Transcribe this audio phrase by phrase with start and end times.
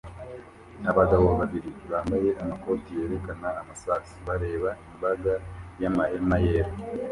[0.91, 5.33] Abagabo babiri bambaye amakoti yerekana amasasu bareba imbaga
[5.81, 6.71] y'amahema yera